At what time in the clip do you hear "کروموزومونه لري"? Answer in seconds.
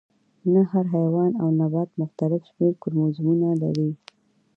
2.81-3.89